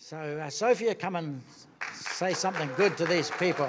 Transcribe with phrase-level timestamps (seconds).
[0.00, 1.42] So, uh, Sophia, come and
[1.92, 3.68] say something good to these people.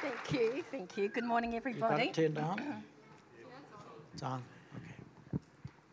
[0.00, 1.08] Thank you, thank you.
[1.08, 2.08] Good morning, You everybody.
[2.08, 2.84] it turned on?
[4.12, 4.42] It's on.
[4.76, 5.40] Okay.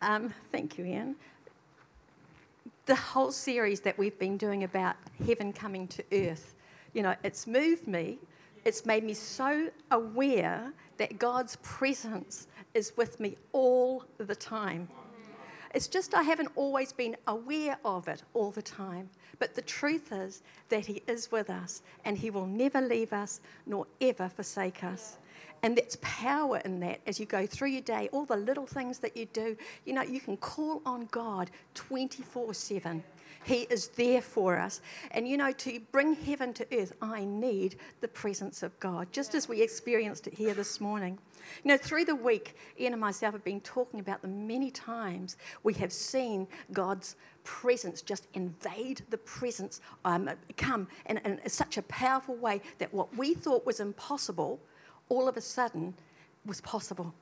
[0.01, 1.15] Um, thank you, Ian.
[2.85, 6.55] The whole series that we've been doing about heaven coming to earth,
[6.93, 8.19] you know, it's moved me.
[8.65, 14.89] It's made me so aware that God's presence is with me all the time.
[15.73, 19.09] It's just I haven't always been aware of it all the time.
[19.37, 23.41] But the truth is that He is with us and He will never leave us
[23.65, 25.17] nor ever forsake us.
[25.61, 28.99] And there's power in that as you go through your day, all the little things
[28.99, 29.57] that you do.
[29.85, 33.03] You know, you can call on God 24 7.
[33.49, 34.79] He is there for us.
[35.09, 39.33] And you know, to bring heaven to earth, I need the presence of God, just
[39.33, 41.17] as we experienced it here this morning.
[41.63, 45.35] You know, through the week, Ian and myself have been talking about the many times
[45.63, 51.81] we have seen God's presence just invade the presence, um, come in, in such a
[51.83, 54.59] powerful way that what we thought was impossible,
[55.09, 55.95] all of a sudden
[56.45, 57.15] was possible.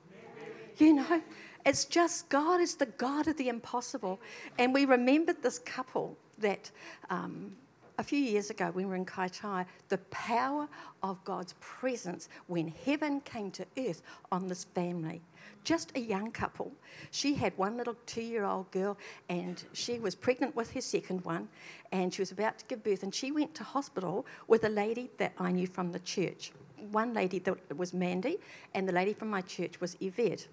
[0.76, 1.22] You know,
[1.66, 4.20] it's just God is the God of the impossible.
[4.58, 6.70] And we remembered this couple that
[7.10, 7.52] um,
[7.98, 10.68] a few years ago when we were in Kaitaia, the power
[11.02, 15.20] of God's presence when heaven came to earth on this family.
[15.64, 16.72] Just a young couple.
[17.10, 18.96] She had one little two year old girl,
[19.28, 21.48] and she was pregnant with her second one,
[21.92, 23.02] and she was about to give birth.
[23.02, 26.52] And she went to hospital with a lady that I knew from the church.
[26.92, 28.38] One lady that was Mandy,
[28.74, 30.46] and the lady from my church was Yvette.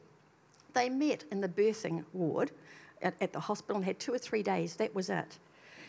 [0.76, 2.52] They met in the birthing ward
[3.02, 4.76] at, at the hospital and had two or three days.
[4.76, 5.40] That was it.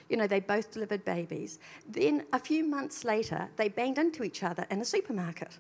[0.08, 1.58] You know, they both delivered babies.
[1.88, 5.58] Then a few months later, they banged into each other in a supermarket.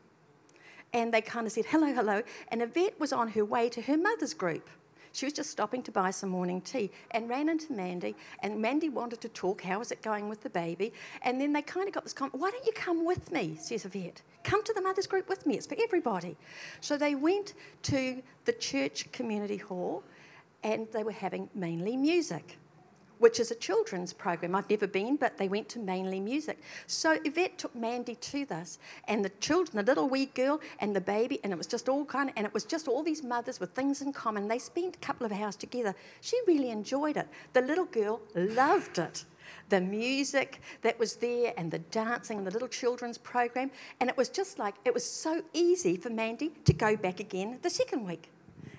[0.92, 2.22] And they kind of said, hello, hello.
[2.48, 4.70] And Yvette was on her way to her mother's group.
[5.16, 8.14] She was just stopping to buy some morning tea and ran into Mandy.
[8.40, 10.92] And Mandy wanted to talk, how is it going with the baby?
[11.22, 13.86] And then they kind of got this comment, why don't you come with me, says
[13.86, 14.20] Yvette.
[14.44, 16.36] Come to the mother's group with me, it's for everybody.
[16.82, 17.54] So they went
[17.84, 20.04] to the church community hall
[20.62, 22.58] and they were having mainly music
[23.18, 24.54] which is a children's program.
[24.54, 26.60] I've never been, but they went to mainly music.
[26.86, 28.78] So Yvette took Mandy to this,
[29.08, 32.04] and the children, the little wee girl and the baby, and it was just all
[32.04, 34.48] kind of, and it was just all these mothers with things in common.
[34.48, 35.94] They spent a couple of hours together.
[36.20, 37.28] She really enjoyed it.
[37.52, 39.24] The little girl loved it.
[39.68, 43.70] The music that was there, and the dancing, and the little children's program.
[44.00, 47.58] And it was just like, it was so easy for Mandy to go back again
[47.62, 48.30] the second week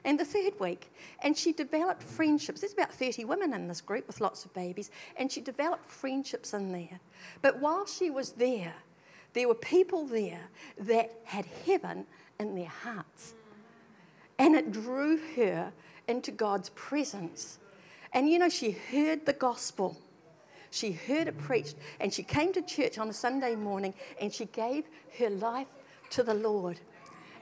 [0.03, 0.91] and the third week.
[1.23, 2.61] And she developed friendships.
[2.61, 6.53] There's about 30 women in this group with lots of babies, and she developed friendships
[6.53, 6.99] in there.
[7.41, 8.73] But while she was there,
[9.33, 10.49] there were people there
[10.79, 12.05] that had heaven
[12.39, 13.33] in their hearts.
[14.39, 15.71] And it drew her
[16.07, 17.59] into God's presence.
[18.13, 19.97] And you know, she heard the gospel.
[20.69, 24.45] She heard it preached, and she came to church on a Sunday morning and she
[24.45, 24.85] gave
[25.17, 25.67] her life
[26.11, 26.79] to the Lord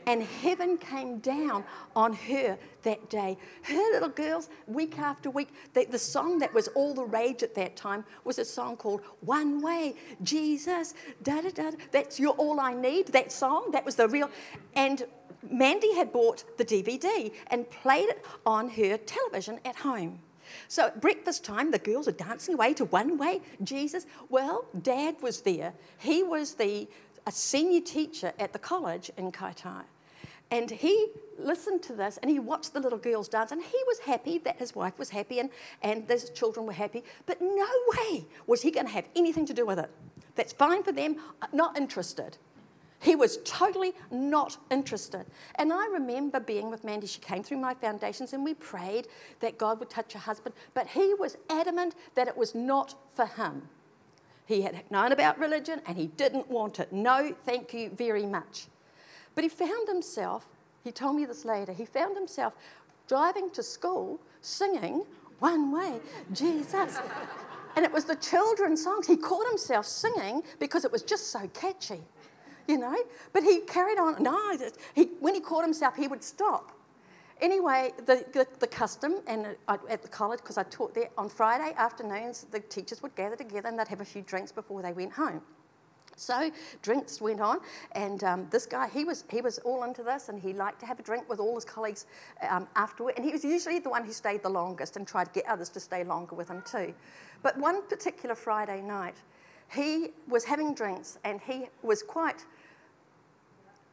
[0.08, 1.64] and heaven came down
[1.96, 3.38] on her that day.
[3.64, 7.56] Her little girls, week after week, the, the, song that was all the rage at
[7.56, 11.72] that time was a song called One Way, Jesus, da da da.
[11.92, 14.30] That's You're All I Need, that song, that was the real.
[14.76, 15.04] And
[15.50, 20.20] Mandy had bought the DVD and played it on her television at home.
[20.68, 24.06] So at breakfast time, the girls are dancing away to One Way, Jesus.
[24.30, 25.74] Well, Dad was there.
[25.98, 26.88] He was the
[27.28, 29.84] a senior teacher at the college in Kaitaia.
[30.52, 31.08] And he
[31.38, 34.58] listened to this and he watched the little girls dance and he was happy that
[34.58, 35.50] his wife was happy and,
[35.82, 37.04] and his children were happy.
[37.26, 37.68] But no
[37.98, 39.90] way was he going to have anything to do with it.
[40.36, 42.38] That's fine for them, uh, not interested.
[43.00, 45.26] He was totally not interested.
[45.56, 47.08] And I remember being with Mandy.
[47.08, 49.08] She came through my foundations and we prayed
[49.42, 50.56] that God would touch her husband.
[50.74, 53.68] But he was adamant that it was not for him.
[54.46, 56.92] He had known about religion and he didn't want it.
[56.92, 58.68] No, thank you very much.
[59.36, 60.48] But he found himself,
[60.84, 62.54] he told me this later, he found himself
[63.08, 65.06] driving to school singing
[65.40, 66.00] One Way,
[66.32, 66.98] Jesus.
[67.76, 69.06] and it was the children's songs.
[69.06, 72.02] He caught himself singing because it was just so catchy,
[72.68, 72.96] you know.
[73.34, 74.24] But he carried on.
[74.24, 74.58] No,
[74.94, 76.72] he, when he caught himself, he would stop.
[77.42, 81.28] Anyway, the, the, the custom and uh, at the college, because I taught there, on
[81.28, 84.94] Friday afternoons, the teachers would gather together and they'd have a few drinks before they
[84.94, 85.42] went home.
[86.16, 86.50] So
[86.82, 87.60] drinks went on,
[87.92, 90.86] and um, this guy, he was, he was all into this, and he liked to
[90.86, 92.06] have a drink with all his colleagues
[92.50, 93.16] um, afterward.
[93.18, 95.70] And he was usually the one who stayed the longest and tried to get others
[95.70, 96.94] to stay longer with him too.
[97.44, 99.16] But one particular Friday night,
[99.72, 102.46] he was having drinks, and he was quite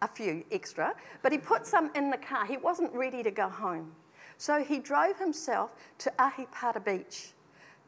[0.01, 2.45] a few extra, but he put some in the car.
[2.47, 3.93] He wasn't ready to go home.
[4.37, 7.33] So he drove himself to Ahipara Beach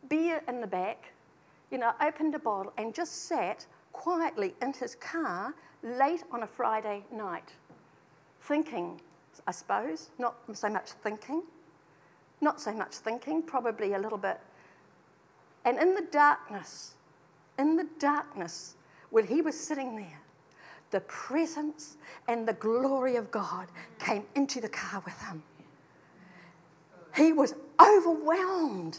[0.09, 1.13] beer in the back,
[1.71, 6.47] you know, opened a bottle and just sat quietly in his car late on a
[6.47, 7.53] Friday night,
[8.43, 9.01] thinking,
[9.47, 11.43] I suppose, not so much thinking,
[12.43, 14.39] not so much thinking, probably a little bit.
[15.65, 16.95] And in the darkness,
[17.59, 18.75] in the darkness,
[19.11, 20.21] when he was sitting there,
[20.91, 21.97] the presence
[22.29, 23.69] and the glory of God
[23.99, 25.43] came into the car with him.
[27.17, 28.99] He was overwhelmed.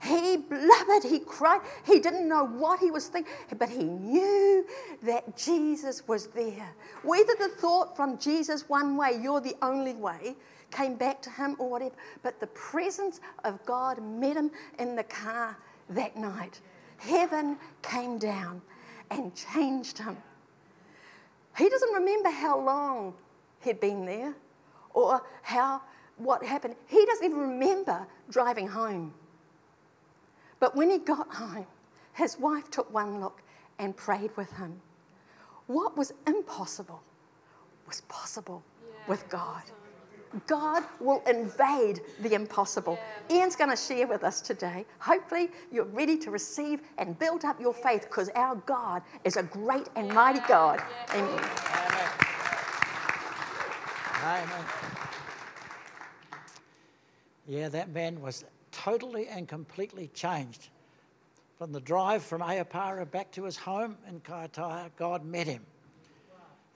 [0.00, 1.60] He blubbered, he cried.
[1.84, 4.64] He didn't know what he was thinking, but he knew
[5.02, 6.74] that Jesus was there.
[7.02, 10.36] Whether the thought from Jesus one way, you're the only way,
[10.70, 15.04] came back to him or whatever, but the presence of God met him in the
[15.04, 15.56] car
[15.90, 16.60] that night.
[16.98, 18.60] Heaven came down
[19.10, 20.16] and changed him.
[21.56, 23.14] He doesn't remember how long
[23.62, 24.34] he'd been there
[24.90, 25.80] or how
[26.18, 26.76] what happened.
[26.86, 29.12] He doesn't even remember driving home.
[30.60, 31.66] But when he got home,
[32.14, 33.42] his wife took one look
[33.78, 34.80] and prayed with him.
[35.66, 37.02] What was impossible
[37.86, 38.96] was possible yeah.
[39.06, 39.62] with God.
[40.46, 42.98] God will invade the impossible.
[43.30, 43.36] Yeah.
[43.38, 44.84] Ian's going to share with us today.
[44.98, 49.42] Hopefully, you're ready to receive and build up your faith because our God is a
[49.42, 50.82] great and mighty God.
[51.14, 51.30] Amen.
[51.30, 52.10] Amen.
[54.24, 54.64] Amen.
[57.46, 58.44] Yeah, that man was
[58.84, 60.68] totally and completely changed.
[61.58, 65.64] From the drive from Ahipara back to his home in Kaitaia, God met him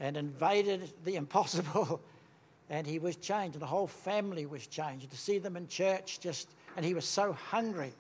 [0.00, 2.00] and invaded the impossible
[2.70, 5.10] and he was changed, the whole family was changed.
[5.10, 7.92] To see them in church, just and he was so hungry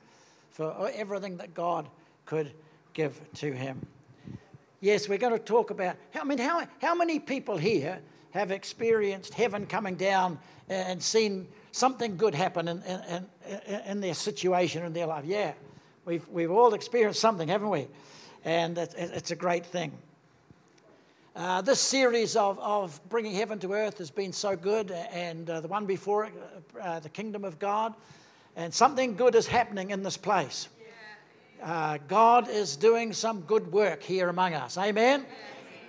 [0.50, 1.88] for everything that God
[2.24, 2.52] could
[2.94, 3.86] give to him.
[4.80, 5.96] Yes, we're going to talk about.
[6.14, 8.00] I mean, how how many people here
[8.32, 10.38] have experienced heaven coming down
[10.68, 13.26] and seen something good happen in, in,
[13.66, 15.24] in, in their situation in their life?
[15.24, 15.52] Yeah,
[16.04, 17.88] we've we've all experienced something, haven't we?
[18.44, 19.92] And it's, it's a great thing.
[21.34, 25.60] Uh, this series of, of bringing heaven to earth has been so good, and uh,
[25.60, 26.32] the one before it,
[26.80, 27.94] uh, the kingdom of God,
[28.54, 30.68] and something good is happening in this place.
[31.62, 34.76] Uh, God is doing some good work here among us.
[34.76, 35.24] Amen?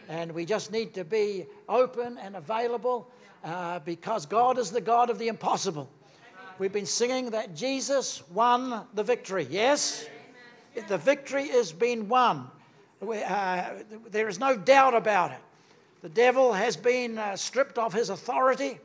[0.08, 3.10] And we just need to be open and available
[3.44, 5.90] uh, because God is the God of the impossible.
[6.60, 9.48] We've been singing that Jesus won the victory.
[9.50, 10.06] Yes?
[10.88, 12.50] The victory has been won.
[13.02, 13.70] Uh,
[14.10, 15.40] there is no doubt about it.
[16.02, 18.80] The devil has been uh, stripped of his authority,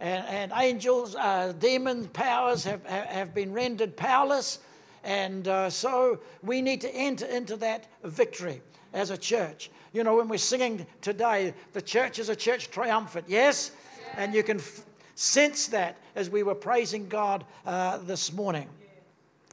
[0.00, 4.58] and, and angels, uh, demon powers have, have been rendered powerless.
[5.02, 8.60] And uh, so we need to enter into that victory
[8.92, 9.70] as a church.
[9.92, 13.70] You know, when we're singing today, the church is a church triumphant, yes?
[14.16, 14.82] And you can f-
[15.14, 18.68] sense that as we were praising God uh, this morning.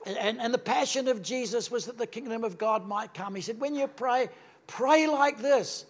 [0.05, 3.35] And, and the passion of Jesus was that the kingdom of God might come.
[3.35, 4.29] He said, When you pray,
[4.67, 5.85] pray like this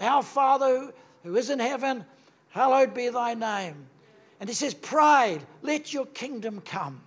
[0.00, 0.92] Our Father
[1.22, 2.04] who is in heaven,
[2.50, 3.86] hallowed be thy name.
[4.40, 7.00] And he says, Pray, let your kingdom come.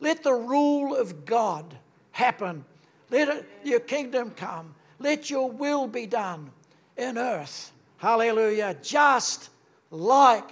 [0.00, 1.76] Let the rule of God
[2.12, 2.64] happen.
[3.10, 4.74] Let it, your kingdom come.
[4.98, 6.50] Let your will be done
[6.96, 7.72] in earth.
[8.00, 8.76] Hallelujah.
[8.82, 9.50] Just
[9.90, 10.50] like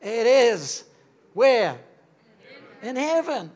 [0.00, 0.84] it is.
[1.34, 1.78] Where?
[2.84, 3.50] in heaven.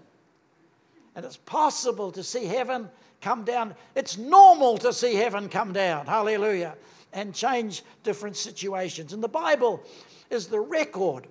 [1.15, 2.89] And it's possible to see heaven
[3.21, 3.75] come down.
[3.95, 6.07] It's normal to see heaven come down.
[6.07, 6.77] Hallelujah.
[7.13, 9.13] And change different situations.
[9.13, 9.83] And the Bible
[10.31, 11.27] is the record,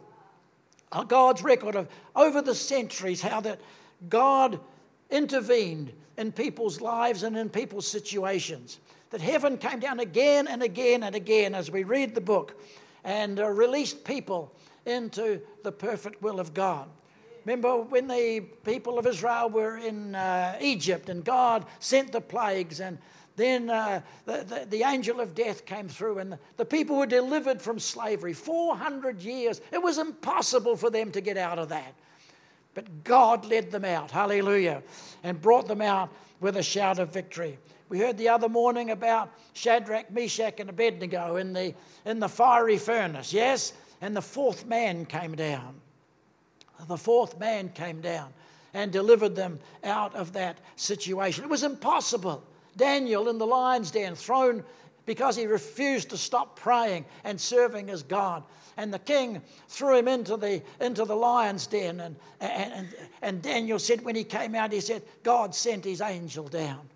[0.92, 3.60] uh, God's record of over the centuries, how that
[4.10, 4.60] God
[5.10, 8.80] intervened in people's lives and in people's situations.
[9.10, 12.60] That heaven came down again and again and again as we read the book
[13.04, 14.54] and uh, released people
[14.86, 16.90] into the perfect will of God.
[17.46, 22.82] Remember when the people of Israel were in uh, Egypt and God sent the plagues
[22.82, 22.98] and
[23.38, 27.06] then uh, the, the, the, angel of death came through and the, the people were
[27.06, 29.62] delivered from slavery 400 years.
[29.72, 31.94] It was impossible for them to get out of that.
[32.74, 34.12] But god led them out.
[34.12, 34.84] Hallelujah.
[35.24, 36.10] And brought them out
[36.42, 41.38] with a shout of victory we heard the other morning about shadrach meshach and abednego
[41.38, 41.74] in the,
[42.06, 45.80] in the fiery furnace yes and the fourth man came down
[46.88, 48.32] the fourth man came down
[48.74, 51.44] and delivered them out of that situation.
[51.44, 52.44] It was impossible.
[52.76, 54.64] Daniel in the lion's den, thrown
[55.06, 58.44] because he refused to stop praying and serving as God.
[58.76, 62.00] And the king threw him into the, into the lion's den.
[62.00, 62.88] And, and,
[63.24, 66.88] and Daniel said, when he came out, he said, God sent his angel down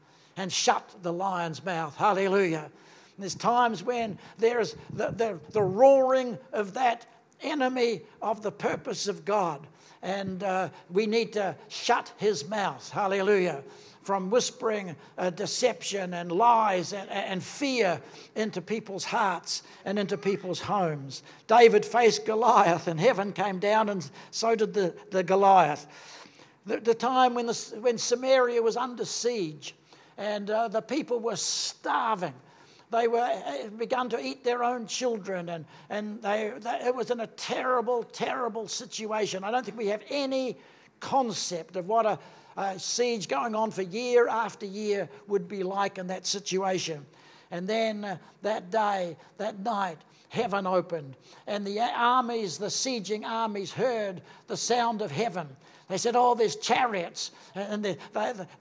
[0.42, 1.96] and shut the lion's mouth.
[1.96, 2.72] Hallelujah.
[3.20, 7.06] there's times when there's the, the, the roaring of that
[7.42, 9.68] enemy of the purpose of God.
[10.02, 12.90] and uh, we need to shut his mouth.
[12.90, 13.64] Hallelujah.
[14.02, 18.02] From whispering uh, deception and lies and, and fear
[18.36, 21.22] into people's hearts and into people's homes.
[21.46, 25.86] David faced Goliath, and heaven came down, and so did the, the Goliath.
[26.66, 29.76] The, the time when, the, when Samaria was under siege
[30.18, 32.34] and uh, the people were starving
[32.92, 37.10] they were uh, begun to eat their own children, and, and they, they, it was
[37.10, 39.44] in a terrible, terrible situation.
[39.44, 40.58] I don't think we have any
[41.00, 42.20] concept of what a,
[42.58, 47.06] a siege going on for year after year would be like in that situation.
[47.50, 51.16] And then uh, that day, that night, heaven opened,
[51.48, 55.48] and the armies, the sieging armies, heard the sound of heaven.
[55.92, 57.98] They said, Oh, there's chariots, and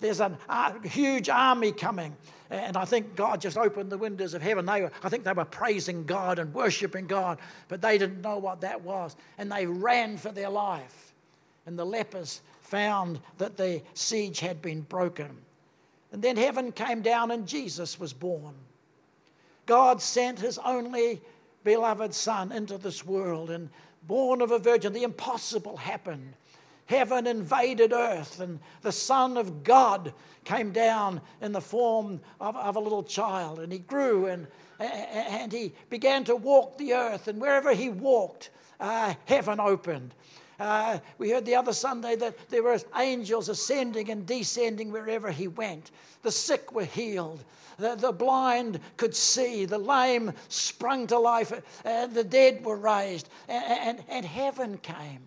[0.00, 0.36] there's a
[0.82, 2.16] huge army coming.
[2.50, 4.66] And I think God just opened the windows of heaven.
[4.66, 8.38] They were, I think they were praising God and worshiping God, but they didn't know
[8.38, 9.14] what that was.
[9.38, 11.12] And they ran for their life.
[11.66, 15.30] And the lepers found that the siege had been broken.
[16.10, 18.54] And then heaven came down and Jesus was born.
[19.66, 21.20] God sent his only
[21.62, 23.68] beloved Son into this world and
[24.02, 24.92] born of a virgin.
[24.92, 26.34] The impossible happened
[26.90, 32.74] heaven invaded earth, and the Son of God came down in the form of, of
[32.74, 34.48] a little child, and he grew and,
[34.80, 40.12] and he began to walk the earth, and wherever he walked, uh, heaven opened.
[40.58, 45.46] Uh, we heard the other Sunday that there were angels ascending and descending wherever he
[45.46, 45.92] went.
[46.22, 47.44] The sick were healed.
[47.78, 49.64] The, the blind could see.
[49.64, 51.52] The lame sprung to life.
[51.84, 53.30] And the dead were raised.
[53.48, 55.20] And, and, and heaven came.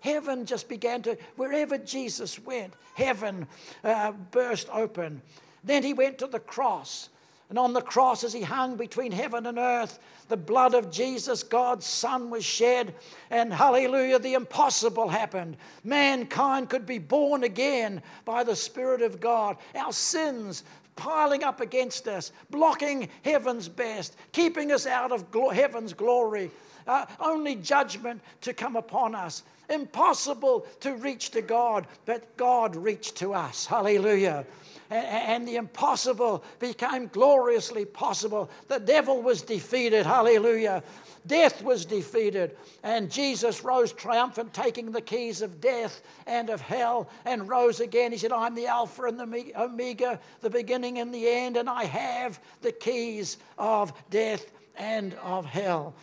[0.00, 3.46] Heaven just began to, wherever Jesus went, heaven
[3.84, 5.22] uh, burst open.
[5.62, 7.10] Then he went to the cross.
[7.50, 11.42] And on the cross, as he hung between heaven and earth, the blood of Jesus,
[11.42, 12.94] God's Son, was shed.
[13.28, 15.56] And hallelujah, the impossible happened.
[15.82, 19.56] Mankind could be born again by the Spirit of God.
[19.74, 20.62] Our sins
[20.94, 26.52] piling up against us, blocking heaven's best, keeping us out of glo- heaven's glory.
[26.86, 33.16] Uh, only judgment to come upon us impossible to reach to God, but God reached
[33.16, 33.64] to us.
[33.66, 34.44] Hallelujah.
[34.90, 38.50] And the impossible became gloriously possible.
[38.66, 40.04] The devil was defeated.
[40.04, 40.82] Hallelujah.
[41.26, 47.10] Death was defeated, and Jesus rose triumphant, taking the keys of death and of hell,
[47.24, 48.10] and rose again.
[48.10, 51.84] He said, I'm the Alpha and the Omega, the beginning and the end, and I
[51.84, 55.94] have the keys of death and of hell.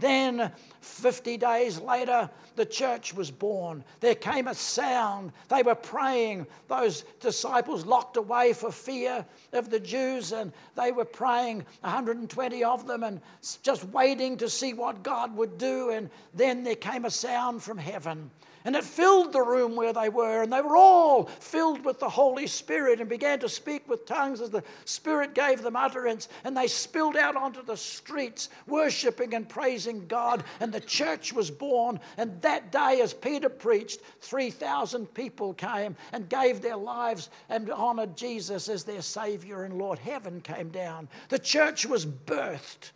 [0.00, 3.84] Then, 50 days later, the church was born.
[4.00, 5.32] There came a sound.
[5.48, 6.46] They were praying.
[6.68, 12.86] Those disciples locked away for fear of the Jews, and they were praying, 120 of
[12.86, 13.20] them, and
[13.62, 15.90] just waiting to see what God would do.
[15.90, 18.30] And then there came a sound from heaven.
[18.64, 22.08] And it filled the room where they were, and they were all filled with the
[22.08, 26.28] Holy Spirit and began to speak with tongues as the Spirit gave them utterance.
[26.44, 30.44] And they spilled out onto the streets, worshiping and praising God.
[30.60, 31.98] And the church was born.
[32.16, 38.16] And that day, as Peter preached, 3,000 people came and gave their lives and honored
[38.16, 39.98] Jesus as their Savior and Lord.
[39.98, 41.08] Heaven came down.
[41.28, 42.92] The church was birthed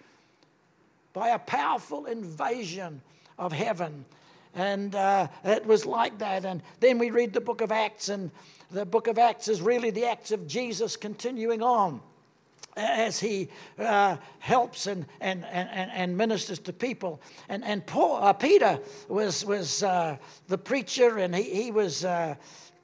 [1.13, 3.01] by a powerful invasion
[3.39, 4.05] of heaven.
[4.57, 6.47] And uh, it was like that.
[6.47, 8.31] And then we read the book of Acts, and
[8.71, 12.01] the book of Acts is really the acts of Jesus continuing on
[12.77, 13.49] as he
[13.79, 17.21] uh, helps and, and, and, and ministers to people.
[17.49, 20.17] And, and Paul, uh, Peter was, was uh,
[20.49, 22.35] the preacher, and he, he was uh,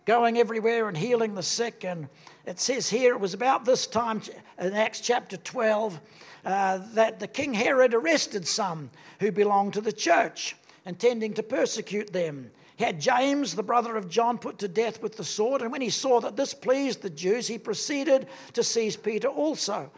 [0.04, 1.84] going everywhere and healing the sick.
[1.84, 2.08] And
[2.46, 4.22] it says here, it was about this time
[4.58, 6.00] in Acts chapter 12
[6.44, 12.12] uh, that the King Herod arrested some who belonged to the church intending to persecute
[12.12, 12.50] them.
[12.76, 15.82] He had James, the brother of John, put to death with the sword, and when
[15.82, 19.90] he saw that this pleased the Jews, he proceeded to seize Peter also.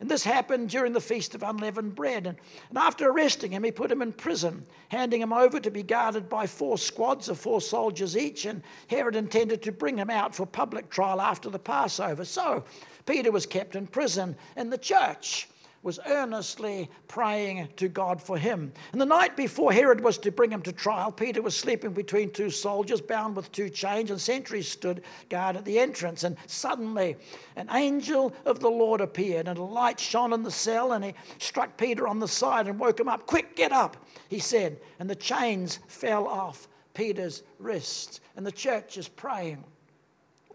[0.00, 2.26] And this happened during the Feast of Unleavened Bread.
[2.26, 2.38] And,
[2.70, 6.26] and, after arresting him, he put him in prison, handing him over to be guarded
[6.26, 8.46] by four squads of four soldiers each.
[8.46, 12.24] And Herod intended to bring him out for public trial after the Passover.
[12.24, 12.64] So
[13.04, 15.48] Peter was kept in prison in the church
[15.82, 18.72] was earnestly praying to God for him.
[18.92, 22.30] And the night before Herod was to bring him to trial, Peter was sleeping between
[22.30, 26.22] two soldiers, bound with two chains, and sentries stood guard at the entrance.
[26.22, 27.16] And suddenly,
[27.56, 31.14] an angel of the Lord appeared, and a light shone in the cell, and he
[31.38, 33.26] struck Peter on the side and woke him up.
[33.26, 33.96] Quick, get up,
[34.28, 34.78] he said.
[34.98, 38.20] And the chains fell off Peter's wrists.
[38.36, 39.64] And the church is praying.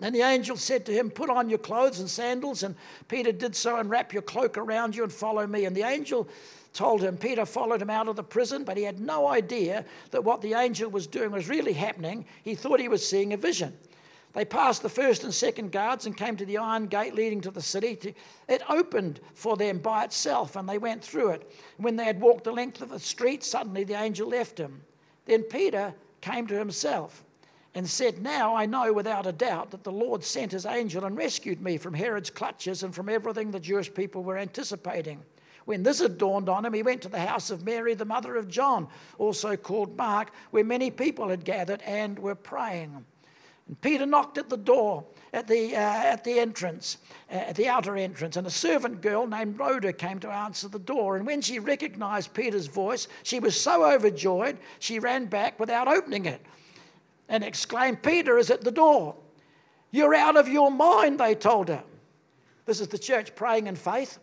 [0.02, 2.64] And the angel said to him, Put on your clothes and sandals.
[2.64, 2.76] And
[3.08, 5.66] Peter did so, and wrap your cloak around you and follow me.
[5.66, 6.28] And the angel
[6.74, 10.24] told him, Peter followed him out of the prison, but he had no idea that
[10.24, 12.26] what the angel was doing was really happening.
[12.44, 13.78] He thought he was seeing a vision.
[14.34, 17.52] They passed the first and second guards and came to the iron gate leading to
[17.52, 18.16] the city.
[18.50, 21.50] It opened for them by itself, and they went through it.
[21.78, 24.82] When they had walked the length of the street, suddenly the angel left him.
[25.24, 27.25] Then Peter came to himself
[27.76, 31.18] and said, Now I know without a doubt that the Lord sent his angel and
[31.18, 35.22] rescued me from Herod's clutches and from everything the Jewish people were anticipating.
[35.66, 38.38] When this had dawned on him, he went to the house of Mary, the mother
[38.38, 43.04] of John, also called Mark, where many people had gathered and were praying.
[43.68, 45.04] And Peter knocked at the door
[45.34, 47.00] at the, uh, at the entrance,
[47.32, 50.80] uh, at the outer entrance, and a servant girl named Rhoda came to answer the
[50.80, 51.18] door.
[51.18, 56.26] And when she recognized Peter's voice, she was so overjoyed, she ran back without opening
[56.26, 56.46] it
[57.30, 59.16] and exclaimed, Peter is at the door.
[59.92, 61.84] You're out of your mind, they told her.
[62.66, 64.18] This is the church praying in faith,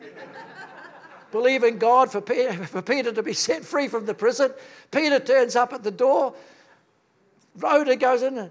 [1.32, 4.52] believing God for Peter, for Peter to be set free from the prison.
[4.90, 6.34] Peter turns up at the door.
[7.56, 8.50] Rhoda goes in and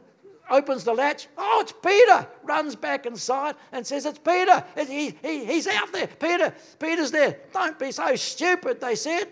[0.49, 1.27] opens the latch.
[1.37, 2.27] Oh, it's Peter.
[2.43, 4.63] Runs back inside and says, It's Peter.
[4.87, 6.07] He, he, he's out there.
[6.07, 7.39] Peter, Peter's there.
[7.53, 9.27] Don't be so stupid, they said.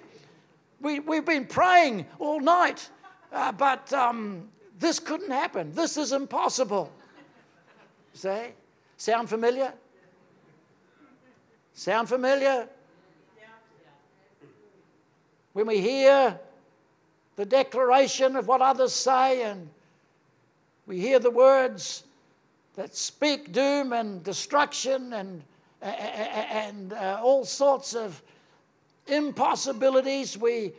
[0.80, 2.90] We, we've been praying all night,
[3.32, 4.48] uh, but um,
[4.80, 5.74] this couldn't happen.
[5.74, 6.92] This is impossible.
[8.14, 8.54] Say,
[8.98, 9.74] sound familiar?
[11.74, 12.68] Sound familiar?
[15.54, 16.40] When we hear
[17.36, 19.70] the declaration of what others say and
[20.88, 22.04] we hear the words
[22.76, 25.44] that speak doom and destruction and,
[25.82, 28.22] and uh, all sorts of
[29.08, 30.38] impossibilities.
[30.38, 30.74] We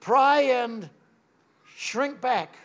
[0.00, 0.90] pray and
[1.76, 2.56] shrink back.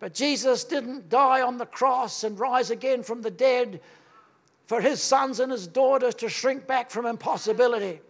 [0.00, 3.80] But Jesus didn't die on the cross and rise again from the dead
[4.66, 8.00] for his sons and his daughters to shrink back from impossibility.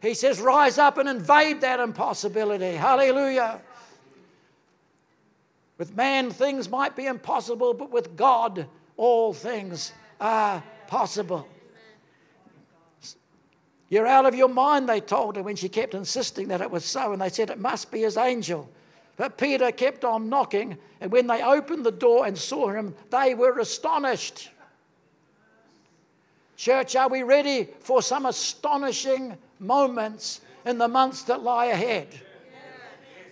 [0.00, 2.72] He says, Rise up and invade that impossibility.
[2.72, 3.60] Hallelujah.
[5.78, 11.46] With man, things might be impossible, but with God, all things are possible.
[13.88, 16.84] You're out of your mind, they told her when she kept insisting that it was
[16.84, 18.68] so, and they said it must be his angel.
[19.16, 23.34] But Peter kept on knocking, and when they opened the door and saw him, they
[23.34, 24.50] were astonished.
[26.56, 32.08] Church, are we ready for some astonishing moments in the months that lie ahead?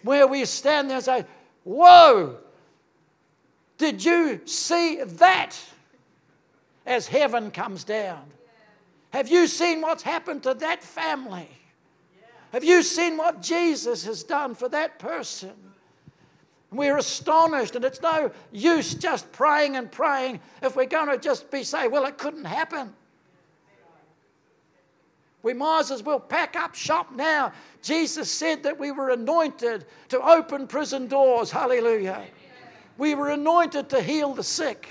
[0.03, 1.25] Where we stand there and say,
[1.65, 2.39] Whoa!
[3.79, 5.59] Did you see that
[6.87, 8.23] as heaven comes down?
[9.17, 11.49] Have you seen what's happened to that family?
[12.53, 15.55] Have you seen what Jesus has done for that person?
[16.71, 21.51] We're astonished, and it's no use just praying and praying if we're going to just
[21.51, 22.93] be say, well, it couldn't happen.
[25.43, 27.55] We might as well pack up shop now.
[27.81, 31.51] Jesus said that we were anointed to open prison doors.
[31.51, 32.23] Hallelujah.
[32.99, 34.87] We were anointed to heal the sick.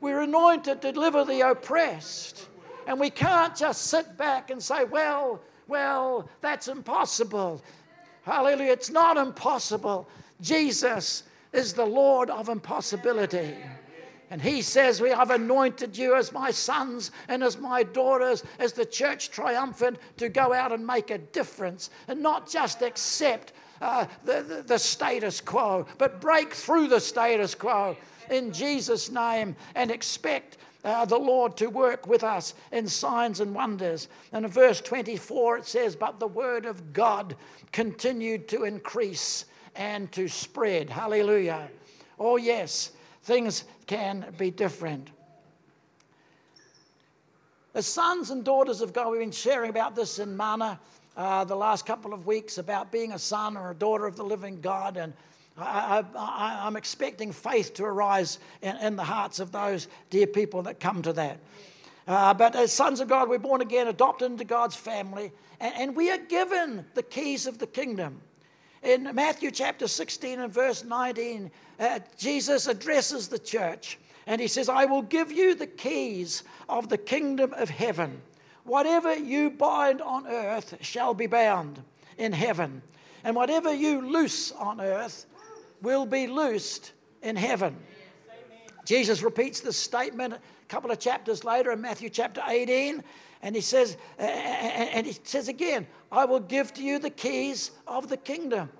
[0.00, 2.47] We were anointed to deliver the oppressed.
[2.88, 7.62] And we can't just sit back and say, well, well, that's impossible.
[8.22, 8.72] Hallelujah.
[8.72, 10.08] It's not impossible.
[10.40, 13.54] Jesus is the Lord of impossibility.
[14.30, 18.72] And he says, We have anointed you as my sons and as my daughters, as
[18.72, 24.06] the church triumphant, to go out and make a difference and not just accept uh,
[24.24, 27.98] the, the, the status quo, but break through the status quo
[28.30, 30.56] in Jesus' name and expect
[30.88, 34.08] uh, the Lord to work with us in signs and wonders.
[34.32, 37.36] And in verse 24 it says, But the word of God
[37.72, 39.44] continued to increase
[39.76, 40.90] and to spread.
[40.90, 41.68] Hallelujah.
[42.18, 42.92] Oh, yes
[43.28, 45.10] things can be different.
[47.74, 50.80] As sons and daughters of God, we've been sharing about this in Mana
[51.14, 54.24] uh, the last couple of weeks about being a son or a daughter of the
[54.24, 54.96] living God.
[54.96, 55.12] And
[55.60, 60.80] I, am expecting faith to arise in, in, the hearts of those dear people that
[60.80, 61.38] come to that.
[62.06, 65.96] Uh, but as sons of God, we're born again, adopted into God's family, and, and
[65.96, 68.20] we are given the keys of the kingdom.
[68.82, 74.68] In Matthew chapter 16 and verse 19, uh, Jesus addresses the church and he says,
[74.68, 78.20] I will give you the keys of the kingdom of heaven.
[78.64, 81.82] Whatever you bind on earth shall be bound
[82.18, 82.82] in heaven,
[83.24, 85.24] and whatever you loose on earth
[85.82, 87.76] will be loosed in heaven.
[88.84, 93.02] Jesus repeats this statement a couple of chapters later in Matthew chapter 18.
[93.42, 98.08] And he says, and he says again, I will give to you the keys of
[98.08, 98.70] the kingdom.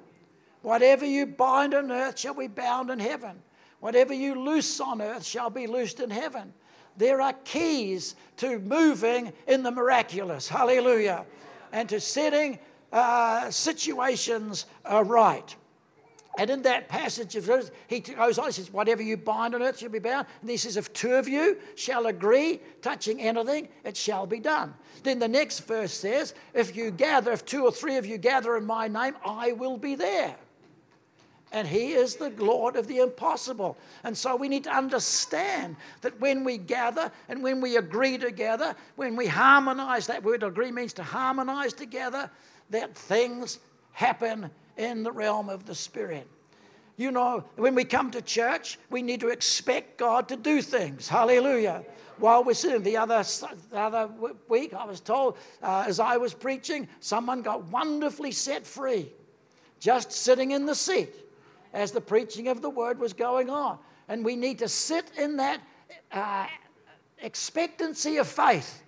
[0.62, 3.40] Whatever you bind on earth shall be bound in heaven.
[3.80, 6.52] Whatever you loose on earth shall be loosed in heaven.
[6.96, 10.48] There are keys to moving in the miraculous.
[10.48, 11.26] Hallelujah.
[11.72, 12.58] And to setting
[12.92, 15.54] uh, situations uh, right.
[16.38, 19.80] And in that passage of he goes on, he says, Whatever you bind on earth
[19.80, 20.28] shall be bound.
[20.40, 24.72] And he says, If two of you shall agree touching anything, it shall be done.
[25.02, 28.56] Then the next verse says, If you gather, if two or three of you gather
[28.56, 30.36] in my name, I will be there.
[31.50, 33.76] And He is the Lord of the impossible.
[34.04, 38.76] And so we need to understand that when we gather and when we agree together,
[38.94, 42.30] when we harmonize, that word agree means to harmonize together,
[42.70, 43.58] that things
[43.90, 46.26] happen in the realm of the Spirit.
[46.96, 51.08] You know, when we come to church, we need to expect God to do things.
[51.08, 51.84] Hallelujah.
[52.18, 53.22] While we're sitting, the other,
[53.70, 54.10] the other
[54.48, 59.12] week, I was told uh, as I was preaching, someone got wonderfully set free
[59.78, 61.14] just sitting in the seat
[61.72, 63.78] as the preaching of the word was going on.
[64.08, 65.60] And we need to sit in that
[66.10, 66.46] uh,
[67.20, 68.82] expectancy of faith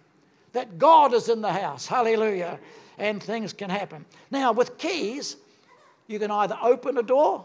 [0.53, 1.87] that God is in the house.
[1.87, 2.59] Hallelujah.
[2.99, 4.05] And things can happen.
[4.31, 5.37] Now, with keys,
[6.11, 7.45] you can either open a door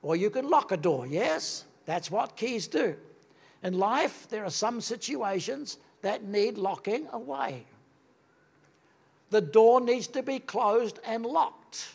[0.00, 1.06] or you can lock a door.
[1.06, 2.94] Yes, that's what keys do.
[3.64, 7.64] In life, there are some situations that need locking away.
[9.30, 11.88] The door needs to be closed and locked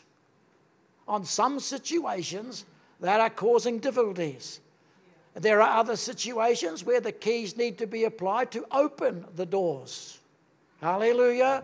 [1.08, 2.65] on some situations
[2.99, 4.60] that are causing difficulties.
[5.34, 10.19] There are other situations where the keys need to be applied to open the doors.
[10.82, 11.63] Hallelujah.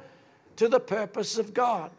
[0.56, 1.92] To the purpose of God.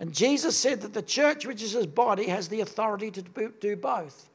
[0.00, 3.22] And Jesus said that the church, which is his body, has the authority to
[3.60, 4.28] do both.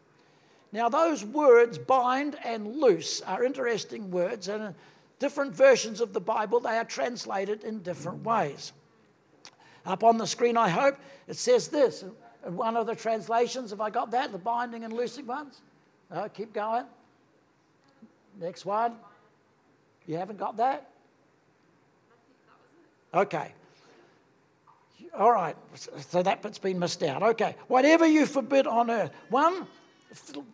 [0.72, 4.76] Now, those words, bind and loose, are interesting words, and in
[5.18, 8.72] different versions of the Bible, they are translated in different ways.
[9.86, 12.04] Up on the screen, I hope, it says this.
[12.46, 14.32] In one of the translations, have I got that?
[14.32, 15.62] The binding and loosing ones?
[16.12, 16.86] No, keep going.
[18.40, 18.94] Next one.
[20.06, 20.90] You haven't got that?
[23.14, 23.54] Okay.
[25.18, 25.56] All right.
[25.76, 27.24] So that bit's been missed out.
[27.24, 27.56] Okay.
[27.68, 29.12] Whatever you forbid on earth.
[29.30, 29.68] One,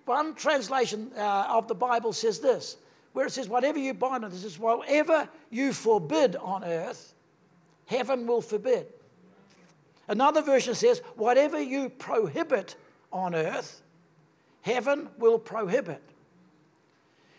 [0.05, 2.77] one translation uh, of the Bible says this,
[3.13, 7.13] where it says, whatever you bind on earth, says, whatever you forbid on earth,
[7.85, 8.87] heaven will forbid.
[10.07, 12.75] Another version says, whatever you prohibit
[13.11, 13.81] on earth,
[14.61, 16.01] heaven will prohibit.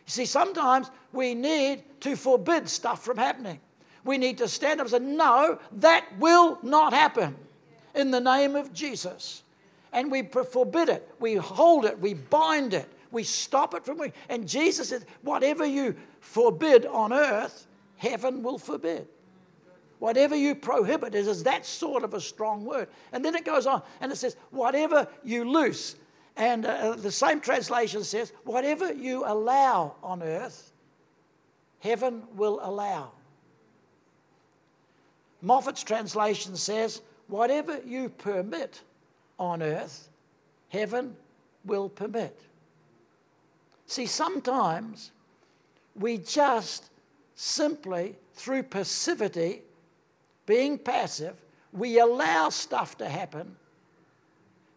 [0.07, 3.61] You see, sometimes we need to forbid stuff from happening.
[4.07, 7.37] We need to stand up and say, no, that will not happen
[7.95, 9.43] in the name of Jesus.
[9.93, 14.01] And we forbid it, we hold it, we bind it, we stop it from.
[14.29, 17.67] And Jesus said, whatever you forbid on earth,
[17.97, 19.09] heaven will forbid.
[19.99, 22.89] Whatever you prohibit is, is that sort of a strong word.
[23.13, 25.97] And then it goes on and it says, whatever you loose.
[26.37, 30.73] And uh, the same translation says, whatever you allow on earth,
[31.81, 33.13] heaven will allow.
[35.43, 38.81] Moffatt's translation says, whatever you permit
[39.39, 40.09] on earth,
[40.69, 41.17] heaven
[41.65, 42.41] will permit.
[43.87, 45.13] See, sometimes
[45.95, 46.91] we just
[47.35, 49.63] simply, through passivity,
[50.47, 51.37] being passive,
[51.73, 53.57] we allow stuff to happen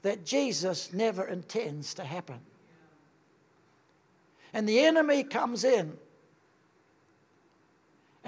[0.02, 2.40] that Jesus never intends to happen.
[4.54, 5.98] And the enemy comes in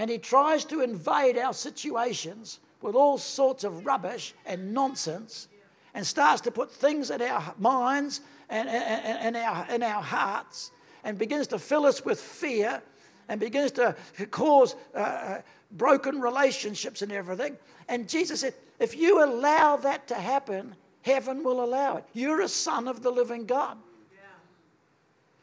[0.02, 5.48] and he tries to invade our situations with all sorts of rubbish and nonsense
[5.94, 10.72] and starts to put things in our minds and, and, our, in our hearts
[11.04, 12.82] and begins to fill us with fear
[13.30, 13.96] and begins to
[14.32, 15.42] cause uh, uh
[15.74, 17.56] broken relationships and everything.
[17.88, 22.06] And Jesus said, if you allow that to happen, heaven will allow it.
[22.14, 23.78] You're a son of the living God.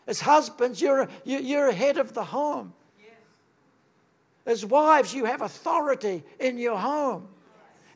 [0.08, 2.74] As husbands, you're, you're head of the home.
[4.48, 7.28] As wives, you have authority in your home.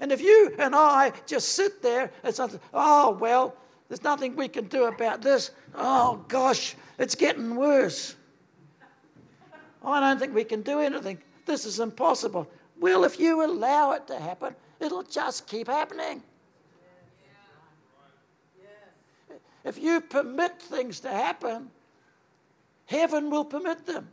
[0.00, 3.56] And if you and I just sit there and say, oh, well,
[3.88, 5.50] there's nothing we can do about this.
[5.74, 8.16] Oh, gosh, it's getting worse.
[9.82, 11.22] I don't think we can do anything.
[11.46, 12.46] This is impossible.
[12.78, 16.22] Well, if you allow it to happen, it'll just keep happening.
[19.64, 21.70] If you permit things to happen,
[22.84, 24.10] heaven will permit them.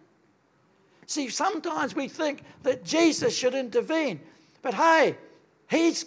[1.09, 4.19] See, sometimes we think that Jesus should intervene,
[4.61, 5.17] but hey,
[5.67, 6.05] He's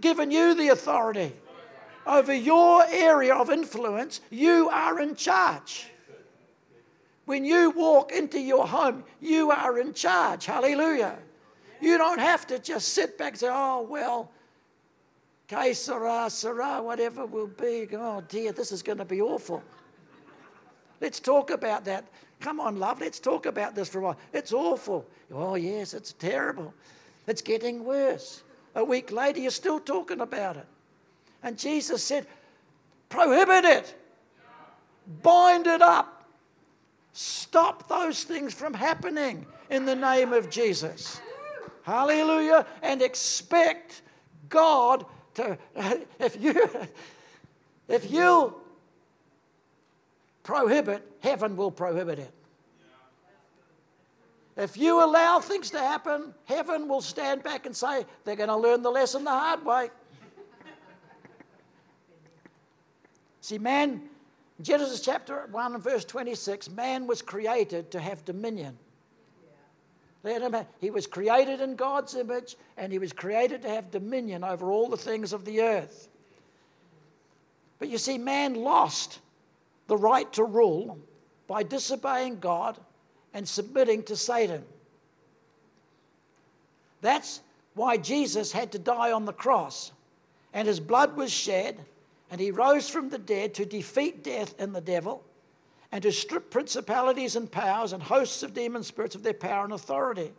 [0.00, 1.32] given you the authority
[2.06, 4.20] over your area of influence.
[4.30, 5.88] You are in charge.
[7.24, 10.46] When you walk into your home, you are in charge.
[10.46, 11.18] Hallelujah.
[11.80, 14.30] You don't have to just sit back and say, oh, well,
[15.48, 17.88] que sera, sera, whatever will be.
[17.92, 19.64] Oh, dear, this is going to be awful.
[21.00, 22.04] Let's talk about that.
[22.44, 24.18] Come on, love, let's talk about this for a while.
[24.34, 25.06] It's awful.
[25.32, 26.74] Oh, yes, it's terrible.
[27.26, 28.42] It's getting worse.
[28.74, 30.66] A week later, you're still talking about it.
[31.42, 32.26] And Jesus said,
[33.08, 33.94] prohibit it,
[35.22, 36.28] bind it up,
[37.14, 41.22] stop those things from happening in the name of Jesus.
[41.84, 42.66] Hallelujah.
[42.82, 44.02] And expect
[44.50, 45.56] God to,
[46.18, 46.68] if you,
[47.88, 48.54] if you
[50.44, 52.30] prohibit, heaven will prohibit it.
[54.56, 58.56] If you allow things to happen, heaven will stand back and say, they're going to
[58.56, 59.90] learn the lesson the hard way.
[63.40, 64.02] See, man,
[64.62, 68.78] Genesis chapter 1 and verse 26, man was created to have dominion.
[70.80, 74.88] He was created in God's image and he was created to have dominion over all
[74.88, 76.08] the things of the earth.
[77.78, 79.18] But you see, man lost
[79.86, 80.98] the right to rule
[81.46, 82.78] by disobeying God
[83.32, 84.64] and submitting to Satan.
[87.00, 87.40] That's
[87.74, 89.92] why Jesus had to die on the cross,
[90.52, 91.78] and his blood was shed,
[92.30, 95.22] and he rose from the dead to defeat death and the devil
[95.94, 99.72] and to strip principalities and powers and hosts of demon spirits of their power and
[99.72, 100.32] authority.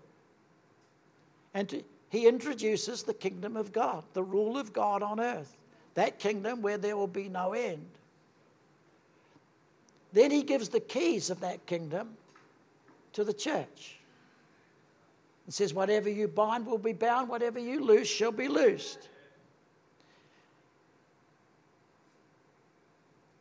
[1.53, 5.55] And to, he introduces the kingdom of God, the rule of God on earth,
[5.93, 7.87] that kingdom where there will be no end.
[10.15, 12.15] Then he gives the keys of that kingdom
[13.11, 13.97] to the church.
[15.43, 19.09] and says, Whatever you bind will be bound, whatever you loose shall be loosed.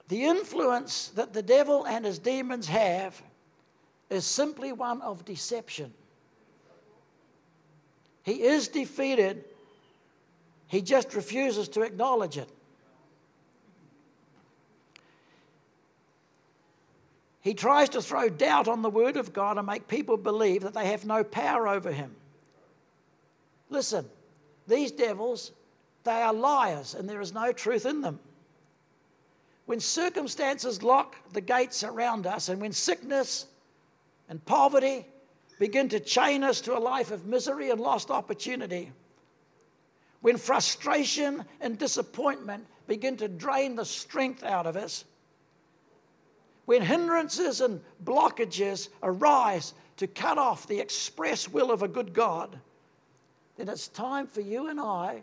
[0.09, 3.23] The influence that the devil and his demons have
[4.11, 5.95] is simply one of deception.
[8.25, 9.45] He is defeated,
[10.67, 12.49] he just refuses to acknowledge it.
[17.45, 20.73] He tries to throw doubt on the Word of God and make people believe that
[20.73, 22.17] they have no power over him.
[23.69, 24.07] Listen,
[24.67, 25.53] these devils,
[26.05, 28.19] they are liars and there is no truth in them.
[29.67, 33.45] When circumstances lock the gates around us, and when sickness
[34.31, 35.05] and poverty
[35.59, 38.91] begin to chain us to a life of misery and lost opportunity,
[40.23, 45.05] when frustration and disappointment begin to drain the strength out of us,
[46.67, 52.59] when hindrances and blockages arise to cut off the express will of a good God,
[53.57, 55.23] then it's time for you and I,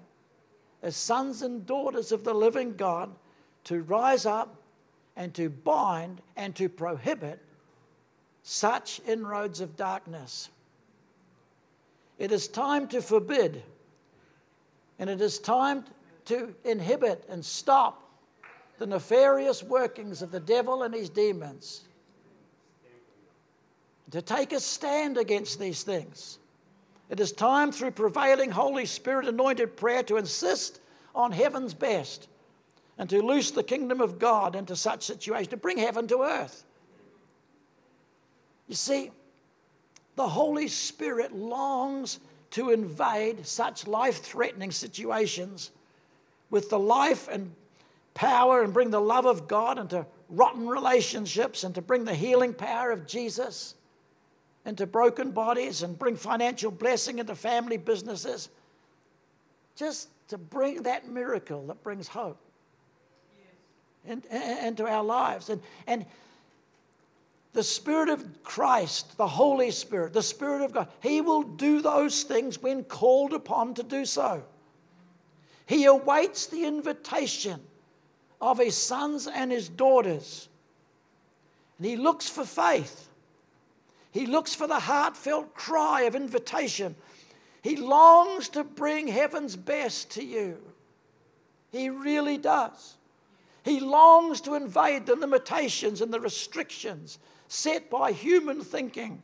[0.82, 3.10] as sons and daughters of the living God,
[3.66, 4.56] to rise up
[5.16, 7.40] and to bind and to prohibit
[8.44, 10.50] such inroads of darkness.
[12.18, 13.64] It is time to forbid,
[15.00, 15.86] and it is time
[16.26, 18.01] to inhibit and stop
[18.82, 21.82] the nefarious workings of the devil and his demons.
[24.10, 26.40] To take a stand against these things.
[27.08, 30.82] It is time through prevailing Holy Spirit anointed prayer to insist
[31.14, 32.28] on heaven's best
[32.98, 36.64] and to loose the kingdom of God into such situations, to bring heaven to earth.
[38.68, 39.12] You see,
[40.16, 45.70] the Holy Spirit longs to invade such life threatening situations
[46.50, 47.54] with the life and
[48.14, 52.54] power and bring the love of God into rotten relationships and to bring the healing
[52.54, 53.76] power of Jesus
[54.66, 58.50] into broken bodies and bring financial blessing into family businesses.
[59.76, 62.40] Just to bring that miracle that brings hope
[64.06, 65.50] into our lives.
[65.50, 66.06] And, and
[67.54, 72.24] the Spirit of Christ, the Holy Spirit, the Spirit of God, He will do those
[72.24, 74.44] things when called upon to do so.
[75.66, 77.62] He awaits the invitation
[78.42, 80.50] of His sons and His daughters.
[81.78, 83.08] And He looks for faith.
[84.12, 86.96] He looks for the heartfelt cry of invitation.
[87.62, 90.58] He longs to bring heaven's best to you.
[91.72, 92.98] He really does.
[93.64, 99.22] He longs to invade the limitations and the restrictions set by human thinking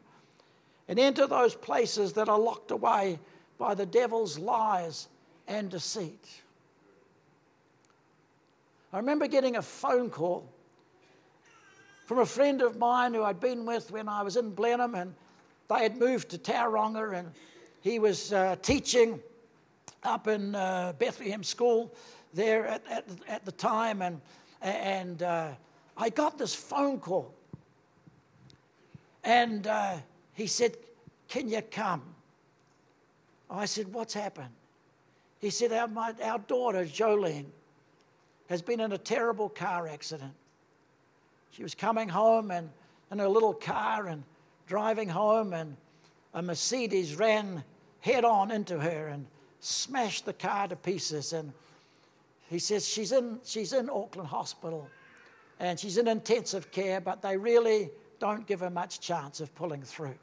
[0.88, 3.19] and enter those places that are locked away
[3.58, 5.08] by the devil's lies
[5.47, 6.41] and deceit.
[8.97, 10.51] I remember getting a phone call
[12.07, 15.13] from a friend of mine who I'd been with when I was in Blenheim, and
[15.69, 17.31] they had moved to Tauranga, and
[17.81, 19.19] he was uh, teaching
[20.01, 21.93] up in uh, Bethlehem School
[22.33, 24.19] there at, at, at the time, and,
[24.63, 25.49] and uh,
[25.95, 27.36] I got this phone call.
[29.23, 29.97] And uh,
[30.33, 30.75] he said,
[31.27, 32.01] Can you come?
[33.47, 34.55] I said, What's happened?
[35.39, 37.45] He said, Our, my, our daughter, Jolene,
[38.49, 40.33] has been in a terrible car accident.
[41.51, 42.69] She was coming home and
[43.12, 44.23] in her little car and
[44.67, 45.77] driving home, and
[46.33, 47.63] a Mercedes ran
[48.01, 49.25] head on into her and
[49.60, 51.33] smashed the car to pieces.
[51.33, 51.53] And
[52.49, 54.89] he says she's in, she's in Auckland Hospital
[55.60, 59.81] and she's in intensive care, but they really don't give her much chance of pulling
[59.81, 60.17] through.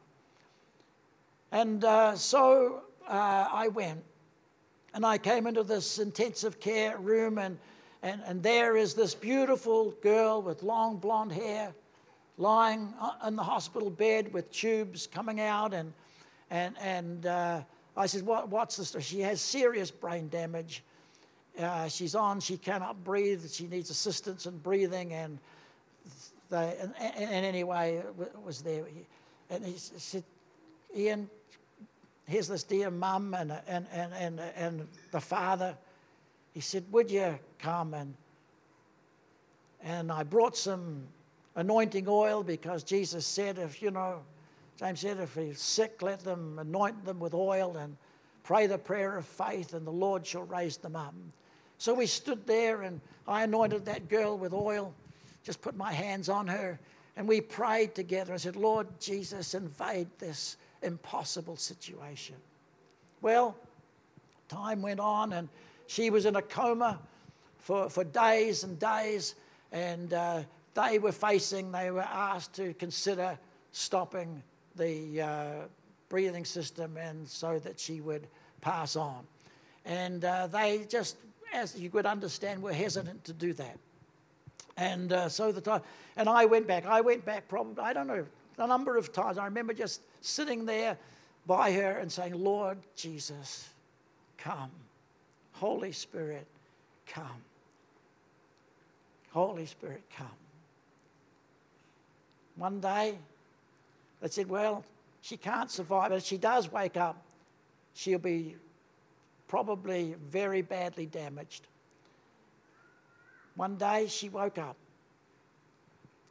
[1.51, 4.03] And uh, so uh, I went
[4.95, 7.59] and I came into this intensive care room, and,
[8.05, 11.73] and, and there is this beautiful girl with long blonde hair
[12.37, 12.93] lying
[13.27, 15.73] in the hospital bed with tubes coming out.
[15.73, 15.91] And,
[16.51, 17.63] and, and uh,
[17.97, 19.03] I said, what, What's the story?
[19.03, 20.85] She has serious brain damage.
[21.59, 25.15] Uh, she's on, she cannot breathe, she needs assistance in breathing.
[25.15, 25.39] And,
[26.51, 28.85] they, and, and anyway, it was there.
[29.49, 30.25] And he said,
[30.95, 31.31] Ian,
[32.27, 35.75] here's this dear mum and, and, and, and, and the father.
[36.55, 37.93] He said, Would you come?
[37.93, 38.15] And,
[39.83, 41.09] and I brought some
[41.57, 44.23] anointing oil because Jesus said, if you know,
[44.77, 47.97] James said, if he's sick, let them anoint them with oil and
[48.43, 51.15] pray the prayer of faith, and the Lord shall raise them up.
[51.79, 54.93] So we stood there, and I anointed that girl with oil,
[55.43, 56.79] just put my hands on her,
[57.17, 58.35] and we prayed together.
[58.35, 62.37] I said, Lord Jesus, invade this impossible situation.
[63.23, 63.57] Well,
[64.49, 65.49] time went on, and
[65.87, 66.99] she was in a coma
[67.59, 69.35] for, for days and days,
[69.73, 70.43] and uh,
[70.75, 73.39] they were facing, they were asked to consider
[73.73, 74.43] stopping
[74.77, 75.53] the uh,
[76.09, 78.27] breathing system and so that she would
[78.61, 79.27] pass on.
[79.85, 81.17] And uh, they just,
[81.53, 83.79] as you could understand, were hesitant to do that.
[84.77, 85.83] And uh, so the time,
[86.17, 86.87] and I went back.
[86.87, 88.25] I went back probably, I don't know,
[88.59, 89.39] a number of times.
[89.39, 90.97] I remember just sitting there
[91.47, 93.69] by her and saying, Lord Jesus,
[94.39, 94.71] come.
[95.55, 96.47] Holy Spirit,
[97.07, 97.43] come.
[99.31, 100.27] Holy Spirit, come.
[102.57, 103.19] One day,
[104.21, 104.85] they said, Well,
[105.21, 106.13] she can't survive.
[106.13, 107.17] If she does wake up,
[107.95, 108.57] she'll be
[109.49, 111.67] probably very badly damaged.
[113.57, 114.77] One day, she woke up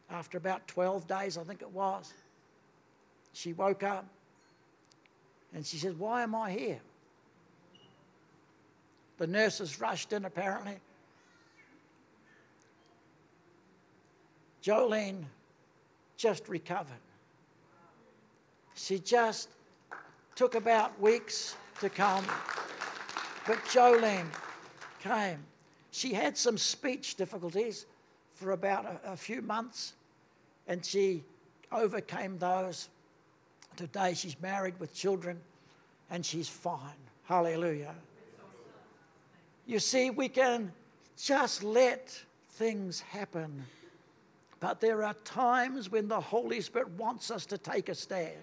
[0.09, 2.13] after about 12 days, I think it was,
[3.33, 4.05] she woke up
[5.53, 6.79] and she said, Why am I here?
[9.23, 10.75] The nurses rushed in, apparently.
[14.61, 15.23] Jolene
[16.17, 16.99] just recovered.
[18.75, 19.47] She just
[20.35, 22.25] took about weeks to come,
[23.47, 24.27] but Jolene
[24.99, 25.39] came.
[25.91, 27.85] She had some speech difficulties
[28.33, 29.93] for about a, a few months
[30.67, 31.23] and she
[31.71, 32.89] overcame those.
[33.77, 35.39] Today she's married with children
[36.11, 36.99] and she's fine.
[37.23, 37.95] Hallelujah.
[39.65, 40.71] You see, we can
[41.17, 43.65] just let things happen.
[44.59, 48.37] But there are times when the Holy Spirit wants us to take a stand.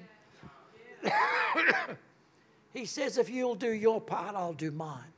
[2.72, 5.12] he says, If you'll do your part, I'll do mine.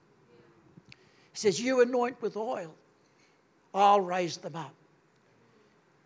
[0.91, 2.75] He says, You anoint with oil,
[3.75, 4.75] I'll raise them up.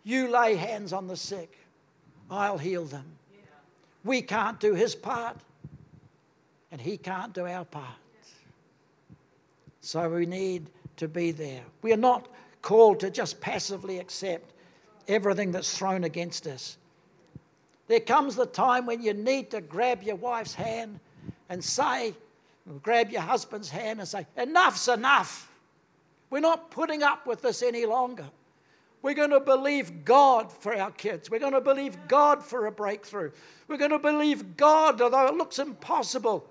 [0.03, 1.57] You lay hands on the sick,
[2.29, 3.05] I'll heal them.
[4.03, 5.37] We can't do his part,
[6.71, 7.97] and he can't do our part.
[9.87, 11.61] So we need to be there.
[11.81, 12.27] We are not
[12.61, 14.51] called to just passively accept
[15.07, 16.77] everything that's thrown against us.
[17.87, 20.99] There comes the time when you need to grab your wife's hand
[21.47, 22.15] and say,
[22.83, 25.49] grab your husband's hand and say, Enough's enough.
[26.31, 28.25] We're not putting up with this any longer.
[29.01, 31.31] We're going to believe God for our kids.
[31.31, 33.31] We're going to believe God for a breakthrough.
[33.69, 36.45] We're going to believe God, although it looks impossible.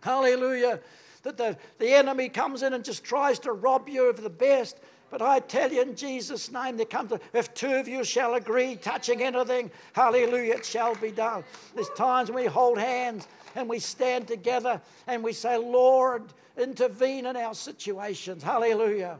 [0.00, 0.80] Hallelujah.
[1.24, 4.78] That the, the enemy comes in and just tries to rob you of the best.
[5.10, 8.76] But I tell you in Jesus' name, there comes, if two of you shall agree,
[8.76, 11.44] touching anything, hallelujah, it shall be done.
[11.74, 16.24] There's times we hold hands and we stand together and we say, Lord,
[16.56, 18.42] intervene in our situations.
[18.42, 19.18] Hallelujah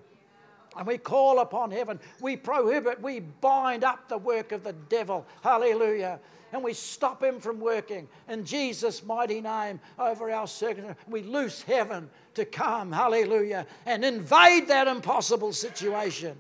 [0.77, 2.01] and we call upon heaven.
[2.21, 5.27] We prohibit, we bind up the work of the devil.
[5.43, 6.19] Hallelujah.
[6.55, 11.05] And we stop him from working in Jesus' mighty name over our circumstances.
[11.09, 16.38] We loose heaven to come, hallelujah, and invade that impossible situation.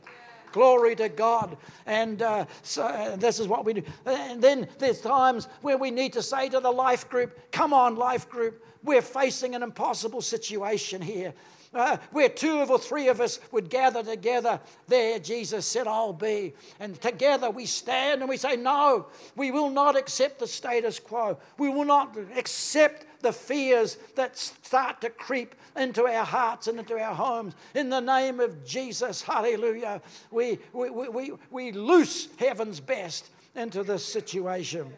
[0.52, 1.56] Glory to God.
[1.84, 3.82] And uh, so uh, this is what we do.
[4.06, 7.96] And then there's times where we need to say to the life group, Come on,
[7.96, 11.34] life group, we're facing an impossible situation here.
[11.74, 16.12] Uh, where two of or three of us would gather together, there Jesus said, I'll
[16.12, 16.54] be.
[16.78, 21.38] And together we stand and we say, No, we will not accept the status quo.
[21.58, 26.96] We will not accept the fears that start to creep into our hearts and into
[26.96, 27.54] our homes.
[27.74, 30.00] In the name of Jesus, hallelujah,
[30.30, 34.92] we, we, we, we loose heaven's best into this situation.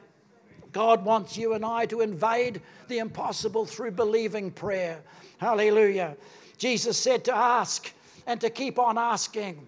[0.72, 5.02] God wants you and I to invade the impossible through believing prayer.
[5.38, 6.16] Hallelujah.
[6.58, 7.92] Jesus said to ask
[8.26, 9.66] and to keep on asking.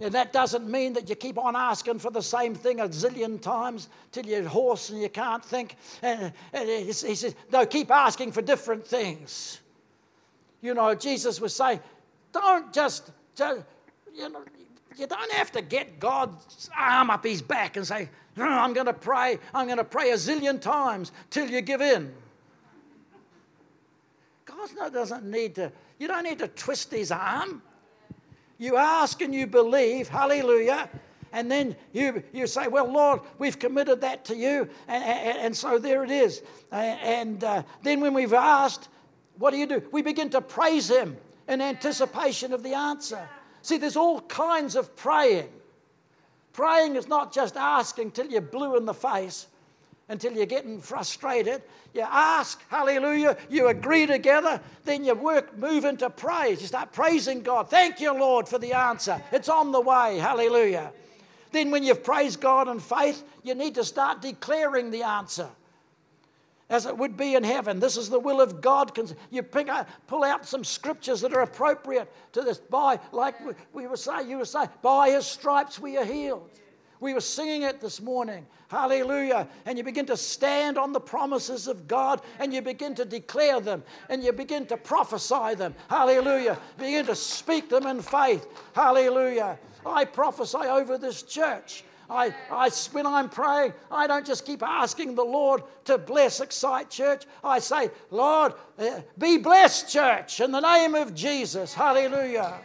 [0.00, 3.40] And that doesn't mean that you keep on asking for the same thing a zillion
[3.40, 5.76] times till you're hoarse and you can't think.
[6.02, 9.60] And he says, no, keep asking for different things.
[10.62, 11.80] You know, Jesus was saying,
[12.32, 13.62] don't just, just
[14.14, 14.42] you know,
[14.96, 18.86] you don't have to get God's arm up his back and say, no, I'm going
[18.86, 22.12] to pray, I'm going to pray a zillion times till you give in.
[24.92, 27.62] Doesn't need to, you don't need to twist his arm.
[28.58, 30.88] You ask and you believe, hallelujah.
[31.32, 34.68] And then you, you say, Well, Lord, we've committed that to you.
[34.88, 36.42] And, and, and so there it is.
[36.72, 38.88] And uh, then when we've asked,
[39.38, 39.82] what do you do?
[39.92, 43.28] We begin to praise Him in anticipation of the answer.
[43.62, 45.48] See, there's all kinds of praying.
[46.52, 49.46] Praying is not just asking till you're blue in the face,
[50.08, 51.62] until you're getting frustrated.
[51.94, 56.60] You ask, hallelujah, you agree together, then you work, move into praise.
[56.60, 57.70] You start praising God.
[57.70, 59.22] Thank you, Lord, for the answer.
[59.32, 60.92] It's on the way, hallelujah.
[61.50, 65.48] Then, when you've praised God in faith, you need to start declaring the answer
[66.68, 67.80] as it would be in heaven.
[67.80, 68.92] This is the will of God.
[69.30, 72.58] You pull out some scriptures that are appropriate to this.
[72.58, 73.36] By, like
[73.72, 76.50] we were saying, you were saying, by his stripes we are healed.
[77.00, 78.46] We were singing it this morning.
[78.68, 79.48] Hallelujah.
[79.66, 83.60] And you begin to stand on the promises of God and you begin to declare
[83.60, 85.74] them and you begin to prophesy them.
[85.88, 86.58] Hallelujah.
[86.76, 88.46] Begin to speak them in faith.
[88.74, 89.58] Hallelujah.
[89.86, 91.84] I prophesy over this church.
[92.10, 96.88] I, I, when I'm praying, I don't just keep asking the Lord to bless Excite
[96.88, 97.24] Church.
[97.44, 101.74] I say, Lord, uh, be blessed, church, in the name of Jesus.
[101.74, 102.60] Hallelujah.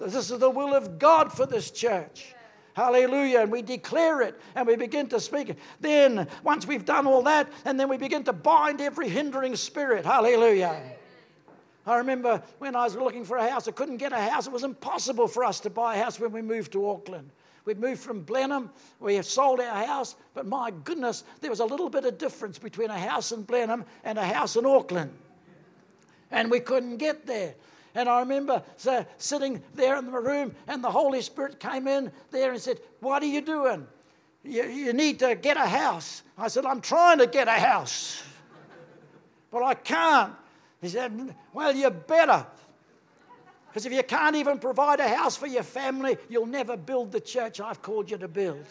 [0.00, 2.34] This is the will of God for this church.
[2.80, 3.40] Hallelujah.
[3.40, 5.58] And we declare it and we begin to speak it.
[5.80, 10.06] Then, once we've done all that, and then we begin to bind every hindering spirit.
[10.06, 10.80] Hallelujah.
[11.86, 14.46] I remember when I was looking for a house, I couldn't get a house.
[14.46, 17.30] It was impossible for us to buy a house when we moved to Auckland.
[17.66, 21.90] We'd moved from Blenheim, we sold our house, but my goodness, there was a little
[21.90, 25.12] bit of difference between a house in Blenheim and a house in Auckland.
[26.30, 27.54] And we couldn't get there.
[27.94, 32.12] And I remember so, sitting there in the room, and the Holy Spirit came in
[32.30, 33.86] there and said, What are you doing?
[34.44, 36.22] You, you need to get a house.
[36.38, 38.22] I said, I'm trying to get a house,
[39.50, 40.32] but I can't.
[40.80, 42.46] He said, Well, you better.
[43.68, 47.20] Because if you can't even provide a house for your family, you'll never build the
[47.20, 48.64] church I've called you to build.